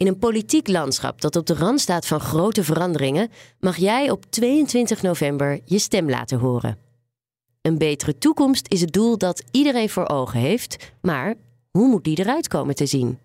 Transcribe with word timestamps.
In 0.00 0.06
een 0.06 0.18
politiek 0.18 0.68
landschap 0.68 1.20
dat 1.20 1.36
op 1.36 1.46
de 1.46 1.54
rand 1.54 1.80
staat 1.80 2.06
van 2.06 2.20
grote 2.20 2.64
veranderingen, 2.64 3.30
mag 3.58 3.76
jij 3.76 4.10
op 4.10 4.24
22 4.28 5.02
november 5.02 5.60
je 5.64 5.78
stem 5.78 6.10
laten 6.10 6.38
horen. 6.38 6.78
Een 7.62 7.78
betere 7.78 8.18
toekomst 8.18 8.66
is 8.68 8.80
het 8.80 8.92
doel 8.92 9.18
dat 9.18 9.42
iedereen 9.50 9.88
voor 9.88 10.08
ogen 10.08 10.40
heeft, 10.40 10.92
maar 11.00 11.34
hoe 11.70 11.88
moet 11.88 12.04
die 12.04 12.18
eruit 12.18 12.48
komen 12.48 12.74
te 12.74 12.86
zien? 12.86 13.18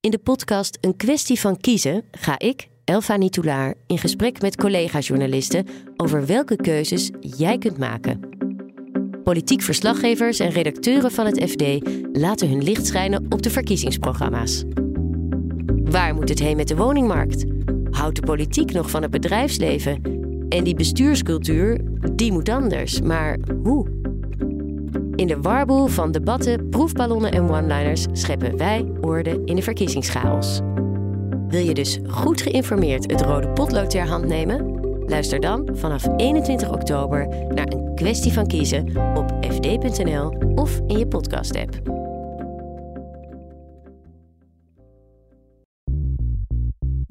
In 0.00 0.10
de 0.10 0.18
podcast 0.18 0.78
Een 0.80 0.96
kwestie 0.96 1.40
van 1.40 1.56
kiezen 1.56 2.04
ga 2.10 2.38
ik, 2.38 2.68
Elfa 2.84 3.16
Nitoulaar, 3.16 3.74
in 3.86 3.98
gesprek 3.98 4.40
met 4.40 4.56
collega-journalisten 4.56 5.66
over 5.96 6.26
welke 6.26 6.56
keuzes 6.56 7.10
jij 7.20 7.58
kunt 7.58 7.78
maken. 7.78 8.20
Politiek 9.24 9.62
verslaggevers 9.62 10.38
en 10.38 10.50
redacteuren 10.50 11.10
van 11.10 11.26
het 11.26 11.50
FD 11.50 11.62
laten 12.12 12.48
hun 12.48 12.62
licht 12.62 12.86
schijnen 12.86 13.26
op 13.28 13.42
de 13.42 13.50
verkiezingsprogramma's. 13.50 14.64
Waar 15.90 16.14
moet 16.14 16.28
het 16.28 16.38
heen 16.38 16.56
met 16.56 16.68
de 16.68 16.76
woningmarkt? 16.76 17.44
Houdt 17.90 18.16
de 18.16 18.22
politiek 18.22 18.72
nog 18.72 18.90
van 18.90 19.02
het 19.02 19.10
bedrijfsleven? 19.10 20.02
En 20.48 20.64
die 20.64 20.74
bestuurscultuur, 20.74 21.80
die 22.12 22.32
moet 22.32 22.48
anders. 22.48 23.00
Maar 23.00 23.38
hoe? 23.62 23.86
In 25.14 25.26
de 25.26 25.40
warboel 25.40 25.86
van 25.86 26.12
debatten, 26.12 26.68
proefballonnen 26.68 27.32
en 27.32 27.50
one-liners 27.50 28.06
scheppen 28.12 28.56
wij 28.56 28.92
orde 29.00 29.42
in 29.44 29.56
de 29.56 29.62
verkiezingschaos. 29.62 30.60
Wil 31.48 31.64
je 31.64 31.74
dus 31.74 31.98
goed 32.06 32.42
geïnformeerd 32.42 33.10
het 33.10 33.20
rode 33.20 33.48
potlood 33.48 33.90
ter 33.90 34.08
hand 34.08 34.26
nemen? 34.26 34.78
Luister 35.06 35.40
dan 35.40 35.68
vanaf 35.72 36.06
21 36.16 36.72
oktober 36.72 37.28
naar 37.54 37.66
een 37.66 37.94
kwestie 37.94 38.32
van 38.32 38.46
kiezen 38.46 38.96
op 39.16 39.32
fd.nl 39.40 40.34
of 40.54 40.80
in 40.86 40.98
je 40.98 41.06
podcast-app. 41.06 41.99